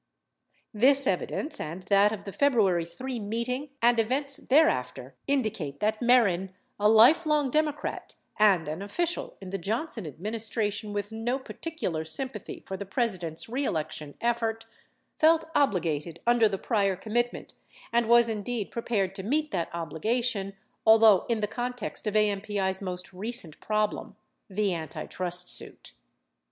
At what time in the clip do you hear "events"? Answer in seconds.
3.99-4.37